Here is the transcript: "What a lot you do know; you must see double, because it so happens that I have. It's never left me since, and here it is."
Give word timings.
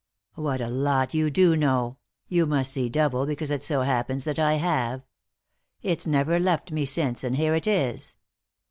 "What 0.33 0.61
a 0.61 0.67
lot 0.67 1.13
you 1.13 1.29
do 1.29 1.55
know; 1.55 1.97
you 2.27 2.47
must 2.47 2.71
see 2.71 2.89
double, 2.89 3.27
because 3.27 3.51
it 3.51 3.63
so 3.63 3.83
happens 3.83 4.23
that 4.23 4.39
I 4.39 4.55
have. 4.55 5.03
It's 5.83 6.07
never 6.07 6.39
left 6.39 6.71
me 6.71 6.85
since, 6.85 7.23
and 7.23 7.35
here 7.35 7.53
it 7.53 7.67
is." 7.67 8.15